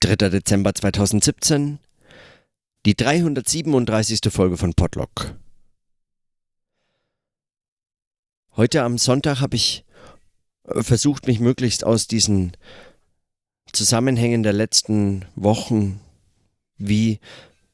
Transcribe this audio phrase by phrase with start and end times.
[0.00, 0.14] 3.
[0.30, 1.80] Dezember 2017,
[2.86, 4.20] die 337.
[4.30, 5.34] Folge von Podlock.
[8.54, 9.84] Heute am Sonntag habe ich
[10.68, 12.52] äh, versucht, mich möglichst aus diesen
[13.72, 16.00] Zusammenhängen der letzten Wochen
[16.76, 17.18] wie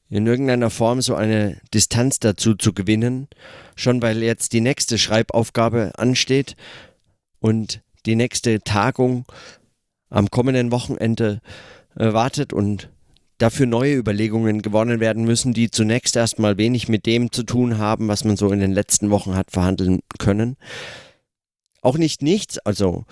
[0.09, 3.29] in irgendeiner Form so eine Distanz dazu zu gewinnen,
[3.77, 6.57] schon weil jetzt die nächste Schreibaufgabe ansteht
[7.39, 9.27] und die nächste Tagung
[10.09, 11.43] am kommenden Wochenende
[11.95, 12.91] wartet und
[13.39, 18.09] dafür neue Überlegungen gewonnen werden müssen, die zunächst erstmal wenig mit dem zu tun haben,
[18.09, 20.57] was man so in den letzten Wochen hat verhandeln können.
[21.83, 23.05] Auch nicht nichts, also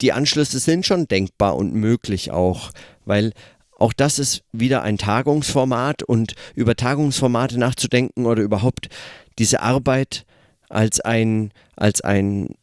[0.00, 2.72] die Anschlüsse sind schon denkbar und möglich auch,
[3.04, 3.32] weil
[3.78, 8.88] auch das ist wieder ein Tagungsformat und über Tagungsformate nachzudenken oder überhaupt
[9.38, 10.24] diese Arbeit
[10.68, 12.56] als ein, als ein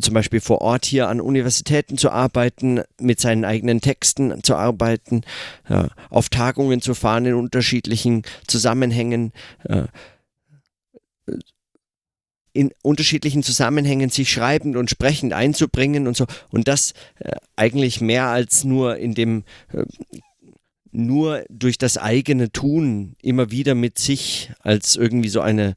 [0.00, 5.22] zum Beispiel vor Ort hier an Universitäten zu arbeiten, mit seinen eigenen Texten zu arbeiten,
[5.68, 9.32] ja, auf Tagungen zu fahren in unterschiedlichen Zusammenhängen,
[9.68, 9.86] ja,
[12.52, 16.24] in unterschiedlichen Zusammenhängen sich schreibend und sprechend einzubringen und so.
[16.50, 19.84] Und das äh, eigentlich mehr als nur in dem äh,
[20.96, 25.74] nur durch das eigene Tun immer wieder mit sich als irgendwie so eine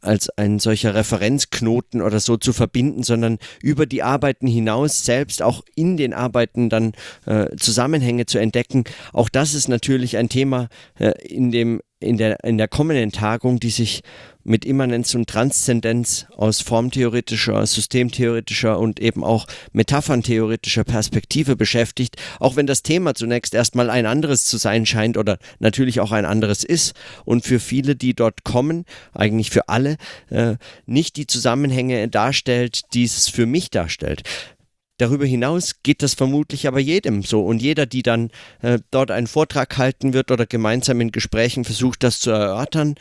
[0.00, 5.64] als ein solcher Referenzknoten oder so zu verbinden, sondern über die Arbeiten hinaus selbst auch
[5.74, 6.92] in den Arbeiten dann
[7.26, 8.84] äh, Zusammenhänge zu entdecken.
[9.12, 10.68] Auch das ist natürlich ein Thema
[11.00, 14.02] äh, in dem in der, in der kommenden Tagung, die sich
[14.44, 22.66] mit Immanenz und Transzendenz aus formtheoretischer, systemtheoretischer und eben auch metapherntheoretischer Perspektive beschäftigt, auch wenn
[22.66, 26.94] das Thema zunächst erstmal ein anderes zu sein scheint oder natürlich auch ein anderes ist
[27.24, 29.96] und für viele, die dort kommen, eigentlich für alle,
[30.30, 30.56] äh,
[30.86, 34.22] nicht die Zusammenhänge darstellt, die es für mich darstellt.
[34.98, 39.26] Darüber hinaus geht das vermutlich aber jedem so und jeder, die dann äh, dort einen
[39.26, 42.94] Vortrag halten wird oder gemeinsam in Gesprächen versucht, das zu erörtern.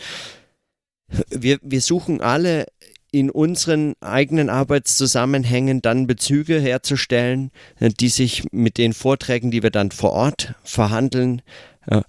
[1.29, 2.65] Wir, wir suchen alle
[3.11, 9.71] in unseren eigenen Arbeitszusammenhängen dann Bezüge herzustellen, äh, die sich mit den Vorträgen, die wir
[9.71, 11.41] dann vor Ort verhandeln,
[11.87, 12.01] äh,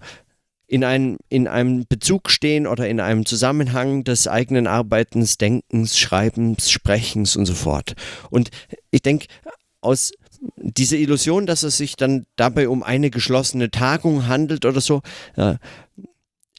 [0.68, 6.70] in einem, in einem Bezug stehen oder in einem Zusammenhang des eigenen Arbeitens, Denkens, Schreibens,
[6.70, 7.94] Sprechens und so fort.
[8.30, 8.50] Und
[8.90, 9.26] ich denke,
[9.82, 10.12] aus
[10.56, 15.02] dieser Illusion, dass es sich dann dabei um eine geschlossene Tagung handelt oder so,
[15.36, 15.56] äh,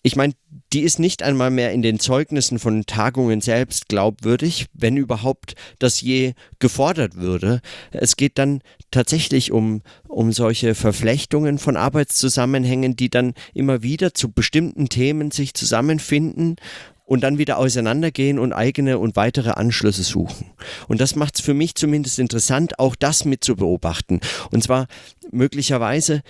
[0.05, 0.33] ich meine,
[0.73, 6.01] die ist nicht einmal mehr in den Zeugnissen von Tagungen selbst glaubwürdig, wenn überhaupt das
[6.01, 7.61] je gefordert würde.
[7.91, 8.61] Es geht dann
[8.91, 15.53] tatsächlich um, um solche Verflechtungen von Arbeitszusammenhängen, die dann immer wieder zu bestimmten Themen sich
[15.53, 16.57] zusammenfinden
[17.05, 20.51] und dann wieder auseinandergehen und eigene und weitere Anschlüsse suchen.
[20.87, 24.19] Und das macht es für mich zumindest interessant, auch das mit zu beobachten.
[24.51, 24.87] Und zwar
[25.31, 26.21] möglicherweise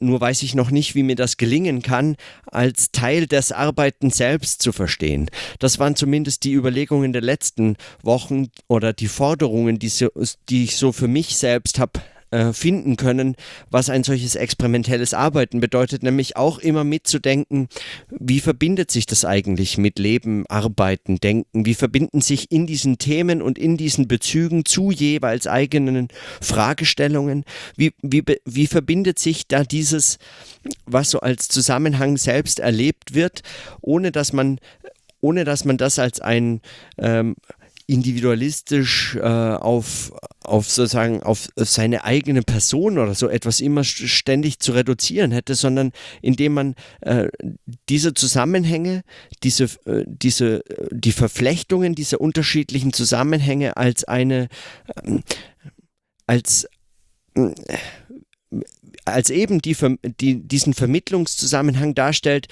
[0.00, 2.16] nur weiß ich noch nicht, wie mir das gelingen kann,
[2.46, 5.28] als Teil des Arbeiten selbst zu verstehen.
[5.58, 10.08] Das waren zumindest die Überlegungen der letzten Wochen oder die Forderungen, die, so,
[10.48, 12.00] die ich so für mich selbst habe
[12.30, 13.36] äh, finden können,
[13.70, 17.68] was ein solches experimentelles Arbeiten bedeutet, nämlich auch immer mitzudenken,
[18.10, 23.40] wie verbindet sich das eigentlich mit Leben, Arbeiten, Denken, wie verbinden sich in diesen Themen
[23.40, 26.08] und in diesen Bezügen zu jeweils eigenen
[26.40, 27.44] Fragestellungen,
[27.76, 30.18] wie, wie, wie verbindet sich da dieses,
[30.86, 33.42] was so als Zusammenhang selbst erlebt wird,
[33.80, 34.58] ohne dass man
[35.20, 36.60] ohne dass man das als ein
[36.96, 37.34] ähm,
[37.88, 40.12] individualistisch äh, auf,
[40.44, 45.92] auf sozusagen auf seine eigene Person oder so etwas immer ständig zu reduzieren hätte, sondern
[46.20, 47.28] indem man äh,
[47.88, 49.02] diese Zusammenhänge,
[49.42, 54.48] diese, äh, diese, die Verflechtungen dieser unterschiedlichen Zusammenhänge als eine,
[55.04, 55.20] äh,
[56.26, 56.68] als
[57.34, 57.54] äh,
[59.06, 59.74] als eben die,
[60.20, 62.48] die, diesen Vermittlungszusammenhang darstellt,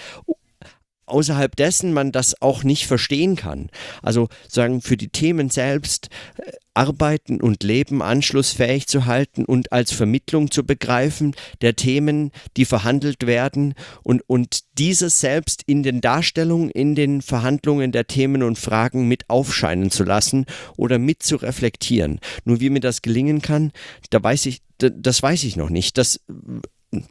[1.07, 3.71] außerhalb dessen man das auch nicht verstehen kann.
[4.03, 6.09] Also sagen für die Themen selbst
[6.39, 12.67] äh, arbeiten und leben anschlussfähig zu halten und als Vermittlung zu begreifen der Themen, die
[12.67, 18.59] verhandelt werden und, und dieses selbst in den Darstellungen, in den Verhandlungen der Themen und
[18.59, 20.45] Fragen mit aufscheinen zu lassen
[20.77, 22.21] oder mit zu reflektieren.
[22.45, 23.73] Nur wie mir das gelingen kann,
[24.11, 25.97] da weiß ich, das weiß ich noch nicht.
[25.97, 26.21] Das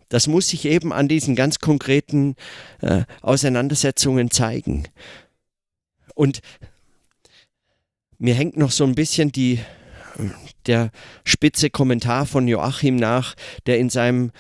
[0.10, 2.36] das muss sich eben an diesen ganz konkreten
[2.81, 4.88] äh, Auseinandersetzungen zeigen.
[6.13, 6.42] Und
[8.18, 9.60] mir hängt noch so ein bisschen die
[10.66, 10.92] der
[11.24, 13.36] spitze Kommentar von Joachim nach,
[13.66, 14.32] der in seinem,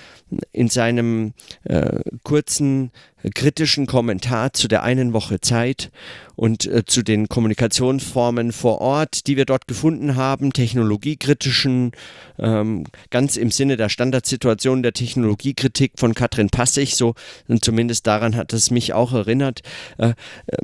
[0.51, 1.33] in seinem
[1.63, 2.91] äh, kurzen
[3.33, 5.91] kritischen Kommentar zu der einen Woche Zeit
[6.35, 11.91] und äh, zu den Kommunikationsformen vor Ort, die wir dort gefunden haben, technologiekritischen,
[12.37, 17.15] ähm, ganz im Sinne der Standardsituation der Technologiekritik von Katrin Passig, so
[17.61, 19.61] zumindest daran hat es mich auch erinnert,
[19.97, 20.13] äh,
[20.47, 20.57] äh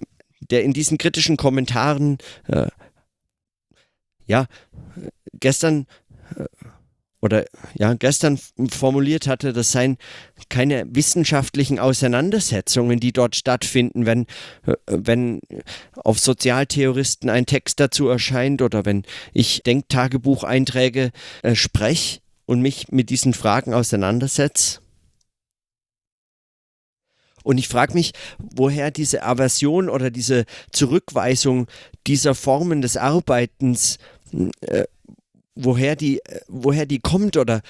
[0.49, 2.17] der in diesen kritischen Kommentaren
[2.47, 2.65] äh,
[4.31, 4.47] ja,
[5.33, 5.87] gestern
[6.37, 6.45] äh,
[7.23, 7.45] oder
[7.75, 8.39] ja, gestern
[8.69, 9.97] formuliert hatte, das seien
[10.49, 14.25] keine wissenschaftlichen Auseinandersetzungen, die dort stattfinden, wenn,
[14.65, 15.41] äh, wenn
[15.95, 21.11] auf Sozialtheoristen ein Text dazu erscheint oder wenn ich Denktagebucheinträge
[21.43, 24.79] äh, spreche und mich mit diesen Fragen auseinandersetze.
[27.43, 31.67] Und ich frage mich, woher diese Aversion oder diese Zurückweisung
[32.07, 33.97] dieser Formen des Arbeitens
[34.61, 34.85] äh,
[35.55, 37.61] woher die, äh, woher die kommt oder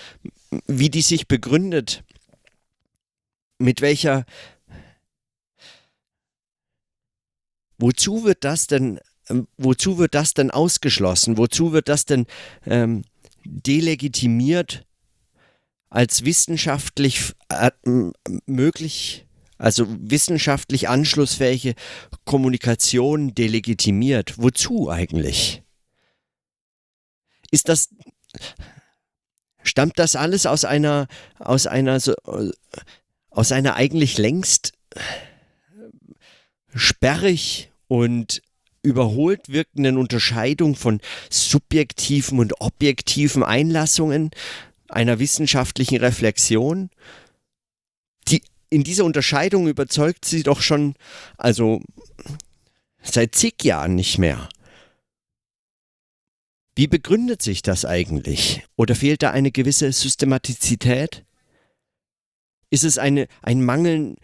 [0.67, 2.03] wie die sich begründet.
[3.59, 4.25] Mit welcher.
[7.77, 8.99] Wozu wird das denn,
[9.29, 11.37] ähm, wozu wird das denn ausgeschlossen?
[11.37, 12.25] Wozu wird das denn
[12.65, 13.03] ähm,
[13.43, 14.85] delegitimiert
[15.89, 17.71] als wissenschaftlich äh,
[18.45, 19.25] möglich,
[19.57, 21.73] also wissenschaftlich anschlussfähige
[22.23, 24.35] Kommunikation delegitimiert?
[24.37, 25.63] Wozu eigentlich?
[27.51, 27.89] Ist das,
[29.61, 31.07] stammt das alles aus einer,
[31.39, 32.13] aus einer, so,
[33.29, 34.73] aus einer eigentlich längst
[36.73, 38.41] sperrig und
[38.83, 44.31] überholt wirkenden Unterscheidung von subjektiven und objektiven Einlassungen
[44.87, 46.89] einer wissenschaftlichen Reflexion.
[48.27, 50.95] Die, in dieser Unterscheidung überzeugt sie doch schon,
[51.37, 51.81] also
[53.03, 54.49] seit zig Jahren nicht mehr.
[56.75, 58.65] Wie begründet sich das eigentlich?
[58.75, 61.25] Oder fehlt da eine gewisse Systematizität?
[62.69, 64.15] Ist es eine, ein Mangel,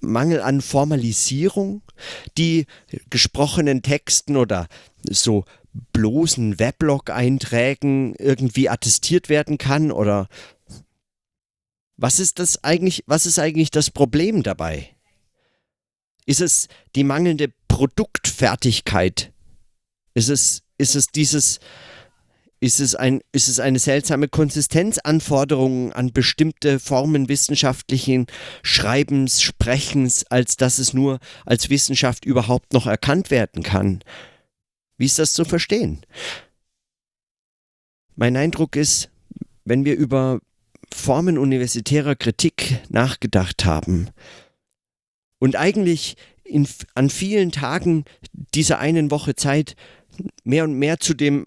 [0.00, 1.82] Mangel an Formalisierung,
[2.36, 2.66] die
[3.08, 4.66] gesprochenen Texten oder
[5.04, 5.44] so
[5.92, 9.92] bloßen Weblog-Einträgen irgendwie attestiert werden kann?
[9.92, 10.28] Oder
[11.96, 14.90] was ist das eigentlich, was ist eigentlich das Problem dabei?
[16.26, 16.66] Ist es
[16.96, 19.32] die mangelnde Produktfertigkeit?
[20.14, 21.60] Ist es, ist es dieses,
[22.62, 28.26] ist es, ein, ist es eine seltsame Konsistenzanforderung an bestimmte Formen wissenschaftlichen
[28.62, 34.04] Schreibens, Sprechens, als dass es nur als Wissenschaft überhaupt noch erkannt werden kann?
[34.96, 36.06] Wie ist das zu verstehen?
[38.14, 39.10] Mein Eindruck ist,
[39.64, 40.38] wenn wir über
[40.94, 44.10] Formen universitärer Kritik nachgedacht haben
[45.40, 46.14] und eigentlich
[46.52, 48.04] in, an vielen Tagen
[48.54, 49.74] dieser einen Woche Zeit
[50.44, 51.46] mehr und mehr zu dem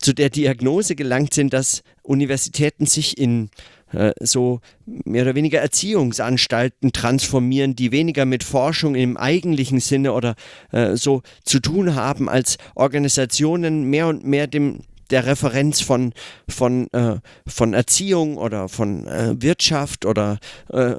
[0.00, 3.50] zu der Diagnose gelangt sind, dass Universitäten sich in
[3.92, 10.34] äh, so mehr oder weniger Erziehungsanstalten transformieren, die weniger mit Forschung im eigentlichen Sinne oder
[10.72, 14.80] äh, so zu tun haben, als Organisationen mehr und mehr dem
[15.10, 16.12] der Referenz von,
[16.48, 20.38] von, äh, von Erziehung oder von äh, Wirtschaft oder
[20.68, 20.94] äh,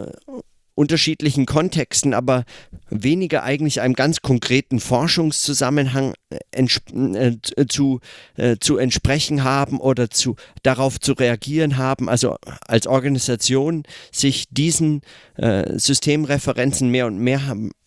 [0.78, 2.46] unterschiedlichen Kontexten, aber
[2.90, 6.68] weniger eigentlich einem ganz konkreten Forschungszusammenhang äh,
[7.16, 8.00] äh, zu,
[8.36, 12.38] äh, zu entsprechen haben oder zu, darauf zu reagieren haben, also
[12.68, 15.02] als Organisation sich diesen
[15.36, 17.42] äh, Systemreferenzen mehr und mehr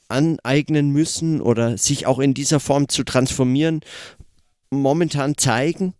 [0.08, 3.82] aneignen müssen oder sich auch in dieser Form zu transformieren,
[4.70, 5.94] momentan zeigen,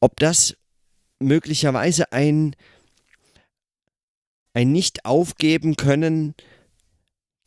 [0.00, 0.56] ob das
[1.18, 2.56] möglicherweise ein
[4.56, 6.34] ein Nicht-Aufgeben können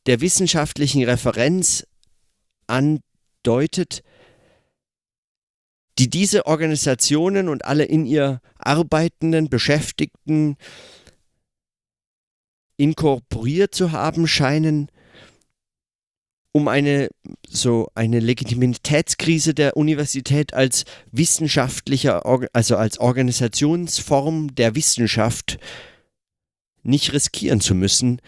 [0.06, 1.88] der wissenschaftlichen Referenz
[2.68, 4.04] andeutet,
[5.98, 10.56] die diese Organisationen und alle in ihr arbeitenden Beschäftigten
[12.78, 14.92] inkorporiert zu haben scheinen,
[16.52, 17.10] um eine
[17.48, 22.24] so eine Legitimitätskrise der Universität als wissenschaftlicher,
[22.54, 25.58] also als Organisationsform der Wissenschaft
[26.84, 28.22] nicht riskieren zu müssen,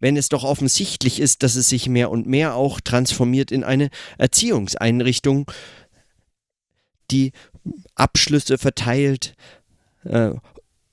[0.00, 3.90] wenn es doch offensichtlich ist, dass es sich mehr und mehr auch transformiert in eine
[4.16, 5.50] Erziehungseinrichtung,
[7.10, 7.32] die
[7.94, 9.34] Abschlüsse verteilt
[10.04, 10.32] äh,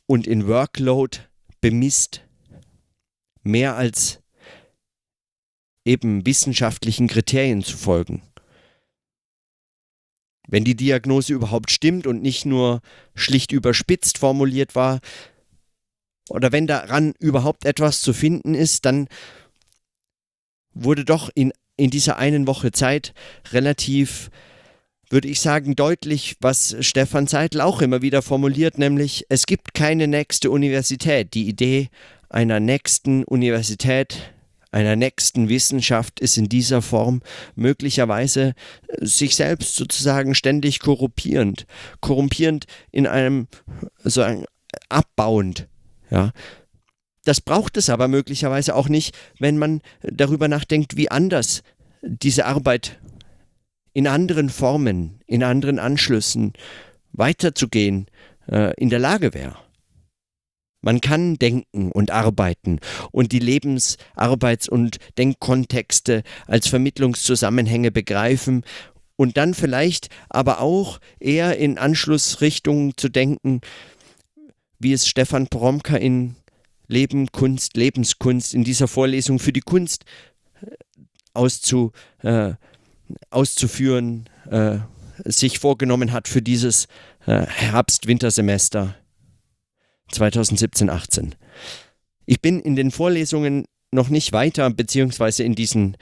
[0.08, 1.20] und in Workload
[1.62, 2.22] bemisst,
[3.44, 4.20] mehr als
[5.84, 8.24] eben wissenschaftlichen Kriterien zu folgen.
[10.48, 12.82] Wenn die Diagnose überhaupt stimmt und nicht nur
[13.16, 15.00] schlicht überspitzt formuliert war,
[16.30, 19.08] oder wenn daran überhaupt etwas zu finden ist, dann
[20.74, 23.14] wurde doch in, in dieser einen Woche Zeit
[23.52, 24.30] relativ
[25.10, 30.08] würde ich sagen, deutlich, was Stefan Seidel auch immer wieder formuliert, nämlich es gibt keine
[30.08, 31.34] nächste Universität.
[31.36, 31.90] Die Idee
[32.30, 34.34] einer nächsten Universität,
[34.72, 37.22] einer nächsten Wissenschaft ist in dieser Form
[37.56, 38.56] möglicherweise
[38.88, 41.66] äh, sich selbst sozusagen ständig korrumpierend,
[42.02, 43.48] korrumpierend in einem
[44.04, 44.46] so ein,
[44.90, 45.68] abbauend,
[46.16, 46.32] ja.
[47.26, 51.64] Das braucht es aber möglicherweise auch nicht, wenn man darüber nachdenkt, wie anders
[52.02, 53.00] diese Arbeit
[53.94, 56.54] in anderen Formen, in anderen Anschlüssen
[57.14, 58.08] weiterzugehen
[58.48, 59.58] äh, in der Lage wäre.
[60.82, 62.80] Man kann denken und arbeiten
[63.12, 68.64] und die Lebens-, Arbeits- und Denkkontexte als Vermittlungszusammenhänge begreifen
[69.16, 73.62] und dann vielleicht aber auch eher in Anschlussrichtungen zu denken,
[74.86, 76.36] wie es Stefan Poromka in
[76.88, 80.06] Leben, Kunst, Lebenskunst in dieser Vorlesung für die Kunst
[80.62, 80.68] äh,
[81.34, 82.54] auszu, äh,
[83.32, 84.78] auszuführen, äh,
[85.24, 86.86] sich vorgenommen hat für dieses
[87.26, 88.94] äh, Herbst-Wintersemester
[90.12, 91.32] 2017-18.
[92.28, 95.98] Ich bin in den Vorlesungen noch nicht weiter, beziehungsweise in diesen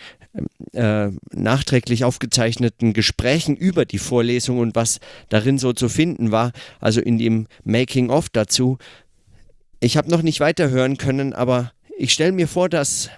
[0.73, 4.99] äh, nachträglich aufgezeichneten Gesprächen über die Vorlesung und was
[5.29, 8.77] darin so zu finden war, also in dem Making-of dazu.
[9.79, 13.09] Ich habe noch nicht weiterhören können, aber ich stelle mir vor, dass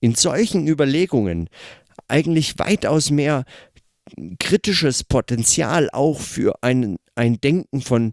[0.00, 1.48] in solchen Überlegungen
[2.08, 3.44] eigentlich weitaus mehr
[4.38, 8.12] kritisches Potenzial auch für ein, ein Denken von,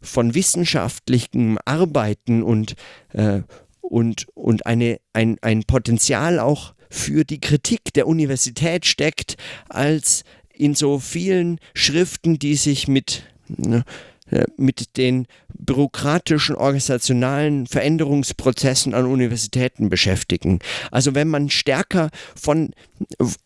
[0.00, 2.74] von wissenschaftlichem Arbeiten und,
[3.12, 3.42] äh,
[3.80, 9.36] und, und eine, ein, ein Potenzial auch für die Kritik der Universität steckt,
[9.68, 13.84] als in so vielen Schriften, die sich mit ne,
[14.30, 20.60] äh, mit den bürokratischen, organisationalen Veränderungsprozessen an Universitäten beschäftigen.
[20.90, 22.70] Also wenn man stärker von,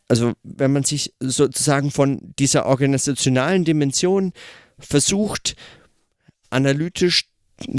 [0.08, 4.32] also wenn man sich sozusagen von dieser organisationalen Dimension
[4.78, 5.56] versucht,
[6.50, 7.24] analytisch,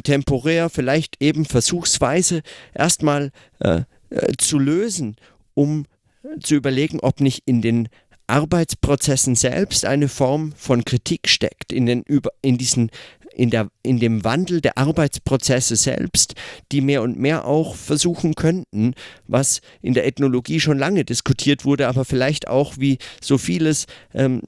[0.03, 2.41] temporär, vielleicht eben versuchsweise
[2.73, 5.15] erstmal äh, äh, zu lösen,
[5.59, 5.83] um
[6.39, 7.89] zu überlegen, ob nicht in den
[8.27, 12.05] Arbeitsprozessen selbst eine Form von Kritik steckt, in, den,
[12.41, 12.91] in, diesen,
[13.33, 16.35] in, der, in dem Wandel der Arbeitsprozesse selbst,
[16.71, 18.93] die mehr und mehr auch versuchen könnten,
[19.27, 24.43] was in der Ethnologie schon lange diskutiert wurde, aber vielleicht auch wie so vieles ähm,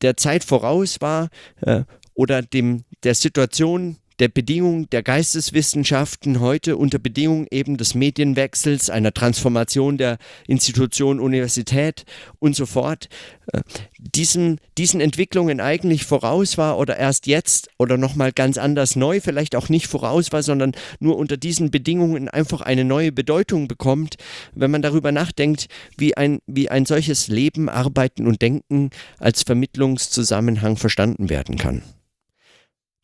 [0.00, 1.28] der Zeit voraus war
[1.60, 1.82] äh,
[2.14, 9.14] oder dem, der Situation der Bedingungen der Geisteswissenschaften heute unter Bedingungen eben des Medienwechsels, einer
[9.14, 12.04] Transformation der Institution Universität
[12.38, 13.08] und so fort,
[13.52, 13.62] äh,
[13.98, 19.56] diesen, diesen Entwicklungen eigentlich voraus war oder erst jetzt oder nochmal ganz anders neu, vielleicht
[19.56, 24.16] auch nicht voraus war, sondern nur unter diesen Bedingungen einfach eine neue Bedeutung bekommt,
[24.54, 30.76] wenn man darüber nachdenkt, wie ein, wie ein solches Leben, Arbeiten und Denken als Vermittlungszusammenhang
[30.76, 31.82] verstanden werden kann.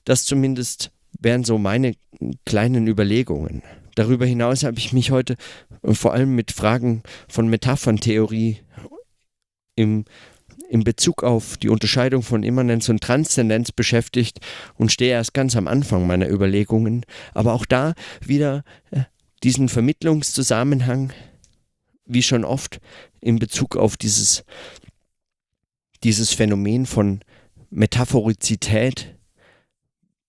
[0.04, 1.94] Das zumindest wären so meine
[2.44, 3.62] kleinen Überlegungen.
[3.94, 5.36] Darüber hinaus habe ich mich heute
[5.82, 8.58] vor allem mit Fragen von Metapherntheorie
[9.74, 10.04] im,
[10.68, 14.40] in Bezug auf die Unterscheidung von Immanenz und Transzendenz beschäftigt
[14.74, 17.04] und stehe erst ganz am Anfang meiner Überlegungen.
[17.32, 19.02] Aber auch da wieder äh,
[19.42, 21.12] diesen Vermittlungszusammenhang,
[22.04, 22.80] wie schon oft,
[23.20, 24.44] in Bezug auf dieses,
[26.04, 27.20] dieses Phänomen von
[27.70, 29.15] Metaphorizität,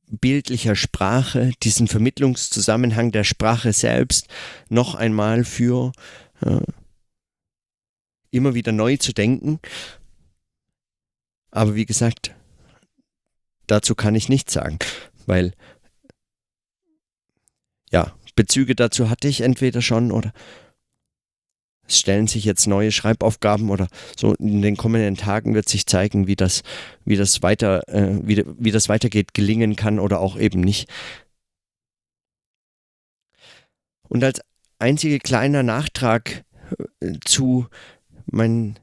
[0.08, 4.28] bildlicher Sprache, diesen Vermittlungszusammenhang der Sprache selbst
[4.70, 5.92] noch einmal für
[6.42, 6.62] äh,
[8.32, 9.60] immer wieder neu zu denken.
[11.52, 12.34] Aber wie gesagt,
[13.68, 14.80] dazu kann ich nichts sagen,
[15.26, 15.54] weil
[17.92, 20.32] ja, Bezüge dazu hatte ich entweder schon oder
[21.88, 26.28] es stellen sich jetzt neue Schreibaufgaben oder so in den kommenden Tagen wird sich zeigen,
[26.28, 26.64] wie das,
[27.06, 30.90] wie das weiter, äh, wie, wie das weitergeht, gelingen kann oder auch eben nicht.
[34.10, 34.42] Und als
[34.80, 36.44] einziger kleiner Nachtrag
[37.02, 37.68] äh, zu
[38.26, 38.78] meinen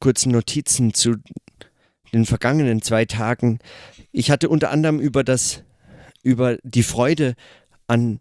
[0.00, 1.16] kurzen Notizen zu
[2.12, 3.58] den vergangenen zwei Tagen.
[4.12, 5.62] Ich hatte unter anderem über das,
[6.22, 7.34] über die Freude
[7.86, 8.20] an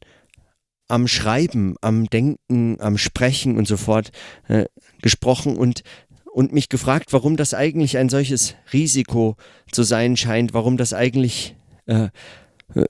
[0.88, 4.12] am Schreiben, am Denken, am Sprechen und so fort
[4.48, 4.65] äh,
[5.01, 5.84] gesprochen und,
[6.32, 9.36] und mich gefragt, warum das eigentlich ein solches Risiko
[9.72, 12.10] zu sein scheint, warum das eigentlich äh,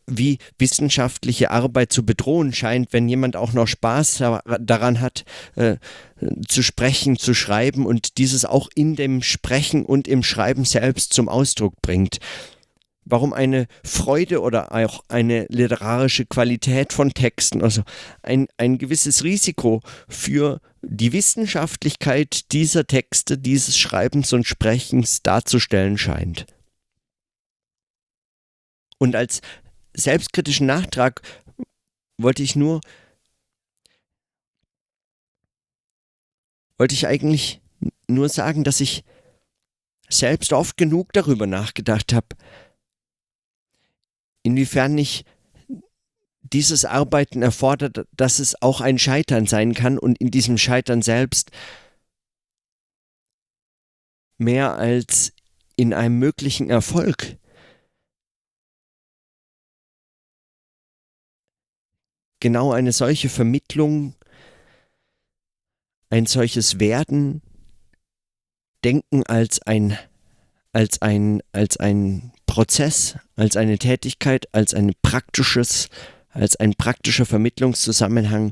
[0.08, 4.24] wie wissenschaftliche Arbeit zu bedrohen scheint, wenn jemand auch noch Spaß
[4.60, 5.24] daran hat,
[5.56, 5.76] äh,
[6.48, 11.30] zu sprechen, zu schreiben und dieses auch in dem Sprechen und im Schreiben selbst zum
[11.30, 12.18] Ausdruck bringt.
[13.10, 17.84] Warum eine Freude oder auch eine literarische Qualität von Texten, also
[18.22, 26.46] ein, ein gewisses Risiko für die Wissenschaftlichkeit dieser Texte, dieses Schreibens und Sprechens darzustellen scheint.
[29.00, 29.42] Und als
[29.96, 31.22] selbstkritischen Nachtrag
[32.18, 32.82] wollte ich nur,
[36.78, 37.62] wollte ich eigentlich
[38.08, 39.04] nur sagen, dass ich
[40.10, 42.28] selbst oft genug darüber nachgedacht habe,
[44.48, 45.26] inwiefern nicht
[46.42, 51.52] dieses Arbeiten erfordert, dass es auch ein Scheitern sein kann und in diesem Scheitern selbst
[54.38, 55.34] mehr als
[55.76, 57.38] in einem möglichen Erfolg
[62.40, 64.16] genau eine solche Vermittlung,
[66.10, 67.42] ein solches Werden,
[68.86, 69.98] Denken als ein,
[70.78, 75.90] als ein, als ein Prozess, als eine Tätigkeit, als ein praktisches,
[76.30, 78.52] als ein praktischer Vermittlungszusammenhang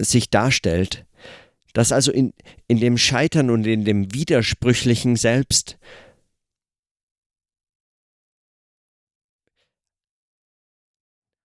[0.00, 1.04] sich darstellt.
[1.74, 2.32] Dass also in,
[2.66, 5.76] in dem Scheitern und in dem Widersprüchlichen selbst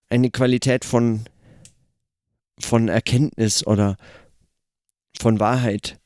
[0.08, 1.24] eine Qualität von,
[2.58, 3.98] von Erkenntnis oder
[5.18, 6.00] von Wahrheit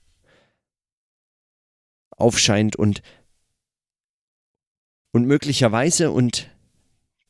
[2.17, 3.03] aufscheint und
[5.13, 6.51] und möglicherweise, und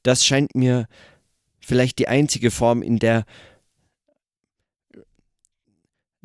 [0.03, 0.89] das scheint mir
[1.61, 3.25] vielleicht die einzige Form, in der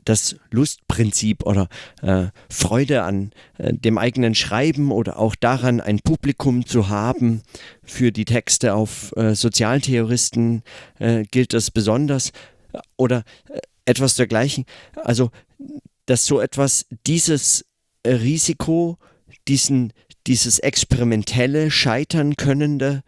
[0.04, 1.68] das Lustprinzip oder
[2.02, 7.44] äh, Freude an äh, dem eigenen Schreiben oder auch daran, ein Publikum zu haben
[7.84, 10.64] für die Texte auf äh, Sozialtheoristen
[10.98, 12.32] äh, gilt das besonders
[12.98, 14.66] oder äh, etwas dergleichen.
[14.96, 15.30] Also,
[16.08, 17.66] dass so etwas, dieses
[18.06, 18.98] Risiko,
[19.48, 19.94] diesen,
[20.28, 23.04] dieses experimentelle, scheitern könnende,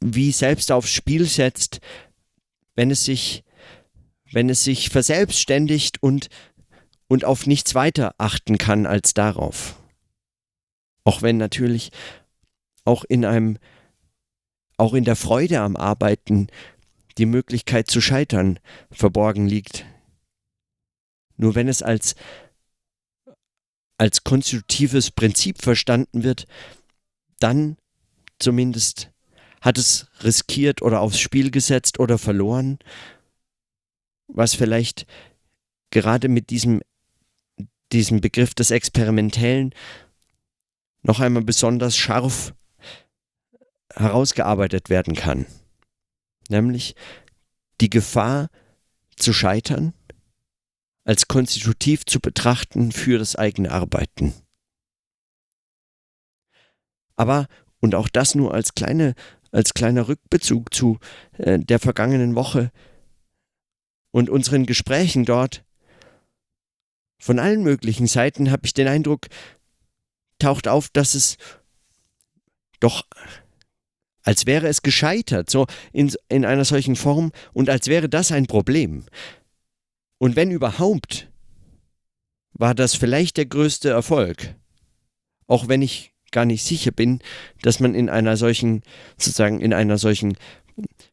[0.00, 1.80] wie selbst aufs Spiel setzt,
[2.74, 3.44] wenn es sich,
[4.32, 6.28] wenn es sich verselbstständigt und,
[7.08, 9.76] und auf nichts weiter achten kann als darauf.
[11.04, 11.90] Auch wenn natürlich
[12.84, 13.58] auch in einem,
[14.76, 16.48] auch in der Freude am Arbeiten
[17.18, 18.58] die Möglichkeit zu scheitern
[18.90, 19.86] verborgen liegt.
[21.36, 22.14] Nur wenn es als
[23.98, 26.46] als konstitutives Prinzip verstanden wird,
[27.38, 27.76] dann
[28.38, 29.10] zumindest
[29.60, 32.78] hat es riskiert oder aufs Spiel gesetzt oder verloren,
[34.28, 35.06] was vielleicht
[35.90, 36.82] gerade mit diesem,
[37.92, 39.74] diesem Begriff des Experimentellen
[41.02, 42.54] noch einmal besonders scharf
[43.94, 45.46] herausgearbeitet werden kann.
[46.48, 46.94] Nämlich
[47.80, 48.48] die Gefahr
[49.16, 49.94] zu scheitern
[51.06, 54.34] als konstitutiv zu betrachten für das eigene Arbeiten.
[57.14, 57.46] Aber,
[57.80, 59.14] und auch das nur als, kleine,
[59.52, 60.98] als kleiner Rückbezug zu
[61.38, 62.72] äh, der vergangenen Woche
[64.10, 65.64] und unseren Gesprächen dort,
[67.18, 69.28] von allen möglichen Seiten habe ich den Eindruck,
[70.38, 71.38] taucht auf, dass es
[72.80, 73.04] doch
[74.22, 78.46] als wäre es gescheitert, so in, in einer solchen Form und als wäre das ein
[78.46, 79.06] Problem.
[80.18, 81.30] Und wenn überhaupt,
[82.52, 84.54] war das vielleicht der größte Erfolg.
[85.46, 87.20] Auch wenn ich gar nicht sicher bin,
[87.62, 88.82] dass man in einer solchen,
[89.18, 90.36] sozusagen in einer solchen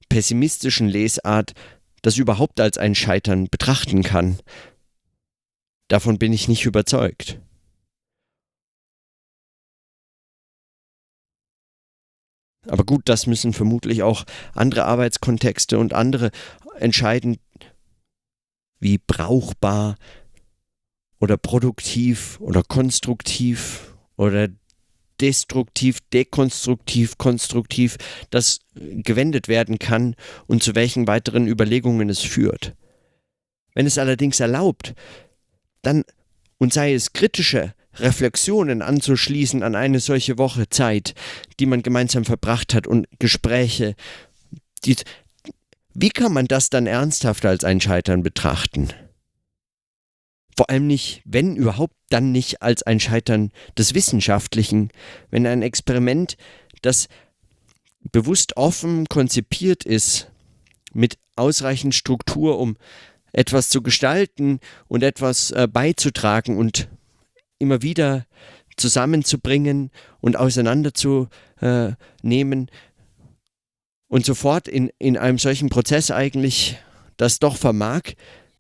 [0.10, 1.54] pessimistischen Lesart
[2.02, 4.40] das überhaupt als ein Scheitern betrachten kann.
[5.88, 7.40] Davon bin ich nicht überzeugt.
[12.68, 16.32] Aber gut, das müssen vermutlich auch andere Arbeitskontexte und andere
[16.78, 17.38] entscheiden,
[18.84, 19.96] wie brauchbar
[21.20, 24.50] oder produktiv oder konstruktiv oder
[25.22, 27.98] destruktiv, dekonstruktiv, konstruktiv
[28.30, 30.16] das gewendet werden kann
[30.48, 32.76] und zu welchen weiteren Überlegungen es führt.
[33.74, 34.94] Wenn es allerdings erlaubt,
[35.82, 36.04] dann
[36.58, 41.14] und sei es kritische Reflexionen anzuschließen an eine solche Woche Zeit,
[41.60, 43.96] die man gemeinsam verbracht hat und Gespräche,
[44.86, 44.96] die,
[45.94, 48.90] wie kann man das dann ernsthaft als ein Scheitern betrachten?
[50.56, 54.92] Vor allem nicht, wenn überhaupt, dann nicht als ein Scheitern des Wissenschaftlichen,
[55.32, 56.38] wenn ein Experiment,
[56.82, 57.08] das
[58.12, 60.30] bewusst offen konzipiert ist,
[60.94, 62.78] mit ausreichend Struktur, um
[63.32, 66.88] etwas zu gestalten und etwas äh, beizutragen und
[67.58, 68.28] immer wieder
[68.78, 69.90] zusammenzubringen
[70.22, 72.70] und auseinanderzunehmen,
[74.14, 76.78] und sofort in, in einem solchen Prozess eigentlich
[77.18, 78.02] das doch vermag,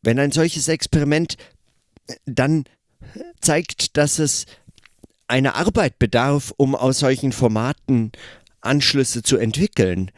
[0.01, 1.37] wenn ein solches Experiment
[2.25, 2.63] dann
[3.39, 4.47] zeigt, dass es
[5.27, 8.13] eine Arbeit bedarf, um aus solchen Formaten
[8.61, 10.09] Anschlüsse zu entwickeln.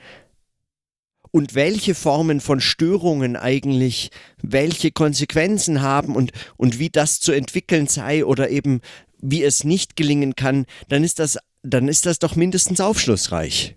[1.31, 7.87] Und welche Formen von Störungen eigentlich welche Konsequenzen haben und, und wie das zu entwickeln
[7.87, 8.79] sei oder eben
[9.19, 13.75] wie es nicht gelingen kann, dann ist das, dann ist das doch mindestens aufschlussreich.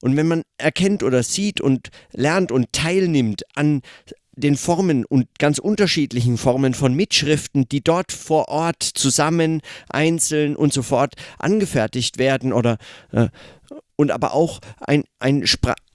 [0.00, 3.82] Und wenn man erkennt oder sieht und lernt und teilnimmt an
[4.38, 10.72] den Formen und ganz unterschiedlichen Formen von Mitschriften, die dort vor Ort zusammen, einzeln und
[10.72, 12.78] so fort angefertigt werden oder
[13.12, 13.28] äh,
[13.96, 15.44] und aber auch ein, ein,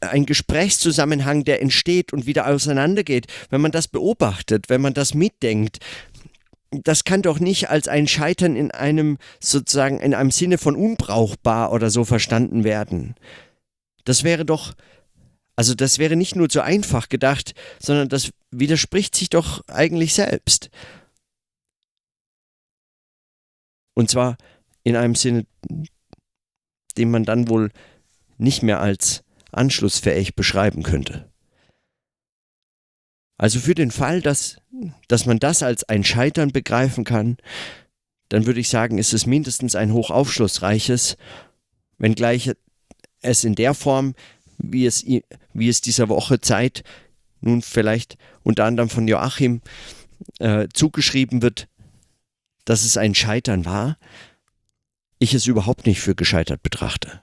[0.01, 5.79] ein Gesprächszusammenhang, der entsteht und wieder auseinandergeht, wenn man das beobachtet, wenn man das mitdenkt,
[6.71, 11.71] das kann doch nicht als ein Scheitern in einem sozusagen in einem Sinne von unbrauchbar
[11.71, 13.15] oder so verstanden werden.
[14.03, 14.73] Das wäre doch
[15.55, 20.69] also das wäre nicht nur zu einfach gedacht, sondern das widerspricht sich doch eigentlich selbst.
[23.93, 24.37] Und zwar
[24.83, 25.45] in einem Sinne,
[26.97, 27.71] den man dann wohl
[28.37, 31.31] nicht mehr als anschlussfähig beschreiben könnte.
[33.37, 34.57] Also für den Fall, dass,
[35.07, 37.37] dass man das als ein Scheitern begreifen kann,
[38.29, 41.17] dann würde ich sagen, ist es mindestens ein hochaufschlussreiches,
[41.99, 42.51] wenngleich
[43.23, 44.15] es in der Form,
[44.57, 46.83] wie es, wie es dieser Woche Zeit
[47.41, 49.61] nun vielleicht unter anderem von Joachim
[50.39, 51.67] äh, zugeschrieben wird,
[52.65, 53.97] dass es ein Scheitern war,
[55.19, 57.21] ich es überhaupt nicht für gescheitert betrachte.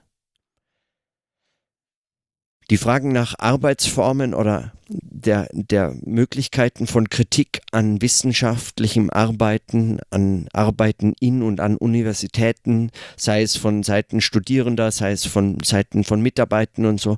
[2.71, 11.13] Die Fragen nach Arbeitsformen oder der, der Möglichkeiten von Kritik an wissenschaftlichem Arbeiten, an Arbeiten
[11.19, 16.85] in und an Universitäten, sei es von Seiten Studierender, sei es von Seiten von Mitarbeitern
[16.85, 17.17] und so,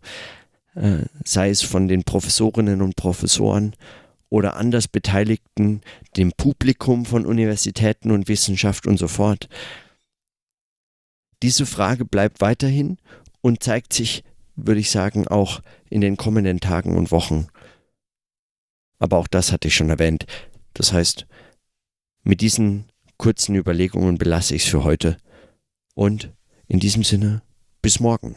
[0.74, 3.76] äh, sei es von den Professorinnen und Professoren
[4.32, 5.82] oder anders Beteiligten,
[6.18, 9.48] dem Publikum von Universitäten und Wissenschaft und so fort.
[11.44, 12.98] Diese Frage bleibt weiterhin
[13.42, 14.24] und zeigt sich
[14.56, 17.48] würde ich sagen, auch in den kommenden Tagen und Wochen.
[19.00, 20.26] Aber auch das hatte ich schon erwähnt.
[20.74, 21.28] Das heißt,
[22.24, 22.86] mit diesen
[23.18, 25.18] kurzen Überlegungen belasse ich es für heute.
[25.96, 26.34] Und
[26.68, 27.42] in diesem Sinne,
[27.82, 28.36] bis morgen.